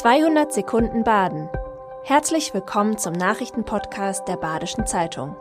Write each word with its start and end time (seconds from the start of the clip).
200 0.00 0.50
Sekunden 0.50 1.04
Baden. 1.04 1.50
Herzlich 2.04 2.54
willkommen 2.54 2.96
zum 2.96 3.12
Nachrichtenpodcast 3.12 4.26
der 4.26 4.38
Badischen 4.38 4.86
Zeitung. 4.86 5.36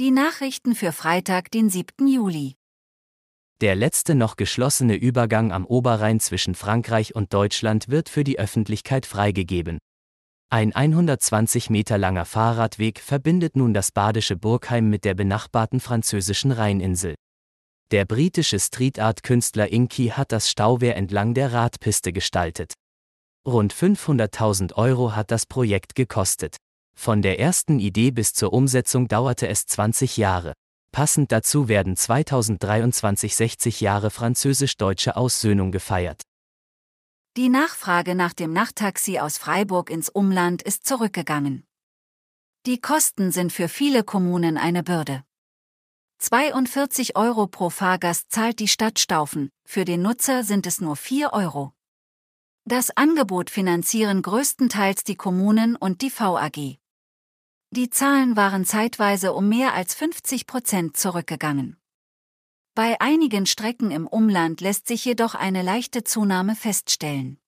Die 0.00 0.10
Nachrichten 0.10 0.74
für 0.74 0.90
Freitag, 0.90 1.52
den 1.52 1.70
7. 1.70 2.08
Juli. 2.08 2.56
Der 3.60 3.76
letzte 3.76 4.16
noch 4.16 4.34
geschlossene 4.34 4.96
Übergang 4.96 5.52
am 5.52 5.66
Oberrhein 5.66 6.18
zwischen 6.18 6.56
Frankreich 6.56 7.14
und 7.14 7.32
Deutschland 7.32 7.88
wird 7.88 8.08
für 8.08 8.24
die 8.24 8.40
Öffentlichkeit 8.40 9.06
freigegeben. 9.06 9.78
Ein 10.50 10.74
120 10.74 11.70
Meter 11.70 11.96
langer 11.96 12.24
Fahrradweg 12.24 12.98
verbindet 12.98 13.54
nun 13.54 13.72
das 13.72 13.92
badische 13.92 14.34
Burgheim 14.34 14.90
mit 14.90 15.04
der 15.04 15.14
benachbarten 15.14 15.78
französischen 15.78 16.50
Rheininsel. 16.50 17.14
Der 17.92 18.06
britische 18.06 18.58
Streetart-Künstler 18.58 19.70
Inky 19.70 20.08
hat 20.08 20.32
das 20.32 20.48
Stauwehr 20.48 20.96
entlang 20.96 21.34
der 21.34 21.52
Radpiste 21.52 22.14
gestaltet. 22.14 22.72
Rund 23.46 23.74
500.000 23.74 24.72
Euro 24.76 25.14
hat 25.14 25.30
das 25.30 25.44
Projekt 25.44 25.94
gekostet. 25.94 26.56
Von 26.96 27.20
der 27.20 27.38
ersten 27.38 27.78
Idee 27.78 28.10
bis 28.10 28.32
zur 28.32 28.54
Umsetzung 28.54 29.08
dauerte 29.08 29.46
es 29.46 29.66
20 29.66 30.16
Jahre. 30.16 30.54
Passend 30.90 31.32
dazu 31.32 31.68
werden 31.68 31.94
2023 31.94 33.36
60 33.36 33.82
Jahre 33.82 34.10
französisch-deutsche 34.10 35.14
Aussöhnung 35.14 35.70
gefeiert. 35.70 36.22
Die 37.36 37.50
Nachfrage 37.50 38.14
nach 38.14 38.32
dem 38.32 38.54
Nachttaxi 38.54 39.18
aus 39.18 39.36
Freiburg 39.36 39.90
ins 39.90 40.08
Umland 40.08 40.62
ist 40.62 40.86
zurückgegangen. 40.86 41.64
Die 42.64 42.80
Kosten 42.80 43.32
sind 43.32 43.52
für 43.52 43.68
viele 43.68 44.02
Kommunen 44.02 44.56
eine 44.56 44.82
Bürde. 44.82 45.24
42 46.22 47.16
Euro 47.16 47.48
pro 47.48 47.68
Fahrgast 47.68 48.30
zahlt 48.30 48.60
die 48.60 48.68
Stadt 48.68 49.00
Staufen, 49.00 49.50
für 49.64 49.84
den 49.84 50.02
Nutzer 50.02 50.44
sind 50.44 50.68
es 50.68 50.80
nur 50.80 50.94
4 50.94 51.32
Euro. 51.32 51.72
Das 52.64 52.96
Angebot 52.96 53.50
finanzieren 53.50 54.22
größtenteils 54.22 55.02
die 55.02 55.16
Kommunen 55.16 55.74
und 55.74 56.00
die 56.00 56.12
VAG. 56.16 56.78
Die 57.70 57.90
Zahlen 57.90 58.36
waren 58.36 58.64
zeitweise 58.64 59.32
um 59.32 59.48
mehr 59.48 59.74
als 59.74 59.94
50 59.94 60.46
Prozent 60.46 60.96
zurückgegangen. 60.96 61.76
Bei 62.76 63.00
einigen 63.00 63.44
Strecken 63.44 63.90
im 63.90 64.06
Umland 64.06 64.60
lässt 64.60 64.86
sich 64.86 65.04
jedoch 65.04 65.34
eine 65.34 65.62
leichte 65.62 66.04
Zunahme 66.04 66.54
feststellen. 66.54 67.41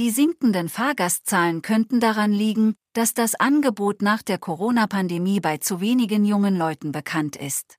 Die 0.00 0.08
sinkenden 0.08 0.70
Fahrgastzahlen 0.70 1.60
könnten 1.60 2.00
daran 2.00 2.32
liegen, 2.32 2.74
dass 2.94 3.12
das 3.12 3.34
Angebot 3.34 4.00
nach 4.00 4.22
der 4.22 4.38
Corona-Pandemie 4.38 5.40
bei 5.40 5.58
zu 5.58 5.82
wenigen 5.82 6.24
jungen 6.24 6.56
Leuten 6.56 6.90
bekannt 6.90 7.36
ist. 7.36 7.76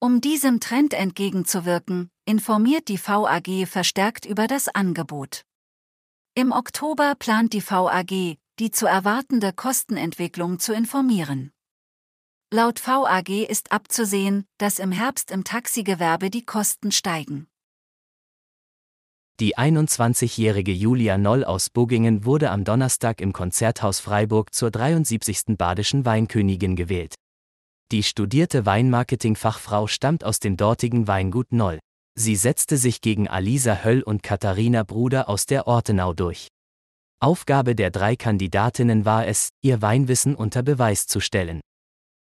Um 0.00 0.20
diesem 0.20 0.58
Trend 0.58 0.92
entgegenzuwirken, 0.92 2.10
informiert 2.24 2.88
die 2.88 2.98
VAG 2.98 3.68
verstärkt 3.68 4.26
über 4.26 4.48
das 4.48 4.66
Angebot. 4.66 5.44
Im 6.34 6.50
Oktober 6.50 7.14
plant 7.16 7.52
die 7.52 7.62
VAG, 7.62 8.36
die 8.58 8.70
zu 8.72 8.86
erwartende 8.86 9.52
Kostenentwicklung 9.52 10.58
zu 10.58 10.72
informieren. 10.72 11.52
Laut 12.52 12.84
VAG 12.84 13.28
ist 13.48 13.70
abzusehen, 13.70 14.48
dass 14.58 14.80
im 14.80 14.90
Herbst 14.90 15.30
im 15.30 15.44
Taxigewerbe 15.44 16.28
die 16.28 16.44
Kosten 16.44 16.90
steigen. 16.90 17.46
Die 19.40 19.56
21-jährige 19.56 20.70
Julia 20.70 21.16
Noll 21.16 21.44
aus 21.44 21.70
Buggingen 21.70 22.26
wurde 22.26 22.50
am 22.50 22.62
Donnerstag 22.62 23.22
im 23.22 23.32
Konzerthaus 23.32 23.98
Freiburg 23.98 24.52
zur 24.52 24.70
73. 24.70 25.56
Badischen 25.56 26.04
Weinkönigin 26.04 26.76
gewählt. 26.76 27.14
Die 27.90 28.02
studierte 28.02 28.66
Weinmarketing-Fachfrau 28.66 29.86
stammt 29.86 30.24
aus 30.24 30.40
dem 30.40 30.58
dortigen 30.58 31.08
Weingut 31.08 31.52
Noll. 31.52 31.78
Sie 32.18 32.36
setzte 32.36 32.76
sich 32.76 33.00
gegen 33.00 33.28
Alisa 33.28 33.82
Höll 33.82 34.02
und 34.02 34.22
Katharina 34.22 34.82
Bruder 34.82 35.26
aus 35.30 35.46
der 35.46 35.66
Ortenau 35.66 36.12
durch. 36.12 36.48
Aufgabe 37.18 37.74
der 37.74 37.90
drei 37.90 38.16
Kandidatinnen 38.16 39.06
war 39.06 39.26
es, 39.26 39.48
ihr 39.62 39.80
Weinwissen 39.80 40.34
unter 40.34 40.62
Beweis 40.62 41.06
zu 41.06 41.18
stellen. 41.18 41.62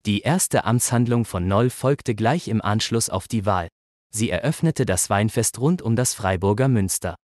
Die 0.05 0.19
erste 0.19 0.63
Amtshandlung 0.63 1.25
von 1.25 1.47
Noll 1.47 1.71
folgte 1.71 2.13
gleich 2.13 2.47
im 2.47 2.61
Anschluss 2.61 3.09
auf 3.09 3.27
die 3.27 3.47
Wahl. 3.47 3.67
Sie 4.11 4.29
eröffnete 4.29 4.85
das 4.85 5.09
Weinfest 5.09 5.59
rund 5.59 5.81
um 5.81 5.95
das 5.95 6.13
Freiburger 6.13 6.67
Münster. 6.67 7.15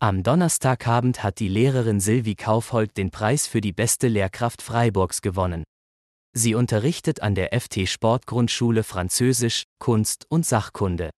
Am 0.00 0.22
Donnerstagabend 0.22 1.22
hat 1.22 1.38
die 1.38 1.48
Lehrerin 1.48 2.00
Silvi 2.00 2.34
Kaufhold 2.34 2.96
den 2.96 3.10
Preis 3.10 3.46
für 3.46 3.60
die 3.60 3.72
beste 3.72 4.08
Lehrkraft 4.08 4.60
Freiburgs 4.60 5.22
gewonnen. 5.22 5.64
Sie 6.34 6.54
unterrichtet 6.54 7.20
an 7.20 7.34
der 7.34 7.58
FT 7.58 7.88
Sportgrundschule 7.88 8.84
Französisch, 8.84 9.64
Kunst 9.78 10.24
und 10.28 10.46
Sachkunde. 10.46 11.10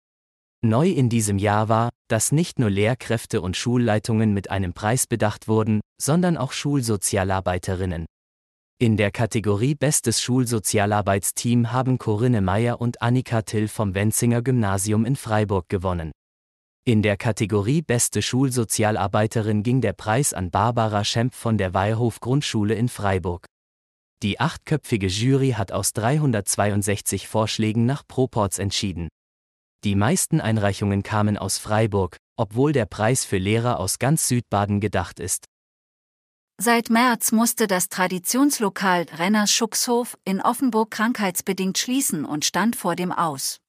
Neu 0.65 0.89
in 0.89 1.09
diesem 1.09 1.37
Jahr 1.37 1.69
war, 1.69 1.89
dass 2.07 2.31
nicht 2.31 2.57
nur 2.57 2.69
Lehrkräfte 2.69 3.41
und 3.41 3.57
Schulleitungen 3.57 4.33
mit 4.33 4.49
einem 4.49 4.73
Preis 4.73 5.07
bedacht 5.07 5.47
wurden, 5.47 5.81
sondern 6.01 6.35
auch 6.35 6.51
Schulsozialarbeiterinnen. 6.51 8.05
In 8.83 8.97
der 8.97 9.11
Kategorie 9.11 9.75
Bestes 9.75 10.21
Schulsozialarbeitsteam 10.21 11.71
haben 11.71 11.97
Corinne 11.97 12.41
Meyer 12.41 12.81
und 12.81 13.01
Annika 13.01 13.41
Till 13.43 13.69
vom 13.69 13.95
Wenzinger 13.95 14.41
Gymnasium 14.41 15.05
in 15.05 15.15
Freiburg 15.15 15.69
gewonnen. 15.69 16.11
In 16.83 17.01
der 17.01 17.15
Kategorie 17.15 17.81
Beste 17.81 18.21
Schulsozialarbeiterin 18.21 19.63
ging 19.63 19.79
der 19.79 19.93
Preis 19.93 20.33
an 20.33 20.51
Barbara 20.51 21.05
Schemp 21.05 21.33
von 21.33 21.57
der 21.57 21.73
Weilhof 21.73 22.19
Grundschule 22.19 22.73
in 22.73 22.89
Freiburg. 22.89 23.45
Die 24.21 24.41
achtköpfige 24.41 25.07
Jury 25.07 25.51
hat 25.51 25.71
aus 25.71 25.93
362 25.93 27.29
Vorschlägen 27.29 27.85
nach 27.85 28.05
Proports 28.05 28.59
entschieden. 28.59 29.07
Die 29.85 29.95
meisten 29.95 30.41
Einreichungen 30.41 31.03
kamen 31.03 31.37
aus 31.37 31.57
Freiburg, 31.57 32.17
obwohl 32.35 32.73
der 32.73 32.85
Preis 32.85 33.23
für 33.23 33.37
Lehrer 33.37 33.79
aus 33.79 33.97
ganz 33.97 34.27
Südbaden 34.27 34.81
gedacht 34.81 35.21
ist. 35.21 35.45
Seit 36.65 36.89
März 36.89 37.33
musste 37.33 37.67
das 37.67 37.89
Traditionslokal 37.89 39.05
Renners 39.17 39.51
Schuckshof 39.51 40.17
in 40.23 40.39
Offenburg 40.39 40.91
krankheitsbedingt 40.91 41.77
schließen 41.77 42.23
und 42.23 42.45
stand 42.45 42.77
vor 42.77 42.95
dem 42.95 43.11
Aus. 43.11 43.59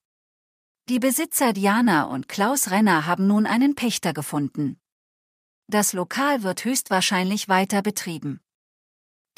Die 0.89 1.01
Besitzer 1.01 1.53
Diana 1.53 2.05
und 2.05 2.29
Klaus 2.29 2.71
Renner 2.71 3.05
haben 3.05 3.27
nun 3.27 3.47
einen 3.47 3.75
Pächter 3.75 4.13
gefunden. 4.13 4.79
Das 5.67 5.93
Lokal 5.93 6.45
wird 6.45 6.65
höchstwahrscheinlich 6.65 7.49
weiter 7.49 7.83
betrieben. 7.83 8.41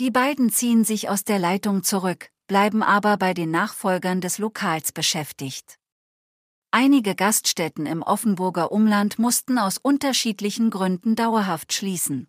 Die 0.00 0.11
beiden 0.11 0.50
ziehen 0.50 0.84
sich 0.84 1.09
aus 1.09 1.25
der 1.25 1.38
Leitung 1.38 1.83
zurück, 1.83 2.28
bleiben 2.49 2.83
aber 2.83 3.17
bei 3.17 3.33
den 3.33 3.50
Nachfolgern 3.50 4.21
des 4.21 4.37
Lokals 4.37 4.93
beschäftigt. 4.93 5.78
Einige 6.73 7.15
Gaststätten 7.15 7.87
im 7.87 8.03
Offenburger 8.03 8.71
Umland 8.71 9.19
mussten 9.19 9.56
aus 9.56 9.78
unterschiedlichen 9.78 10.69
Gründen 10.69 11.17
dauerhaft 11.17 11.73
schließen. 11.73 12.28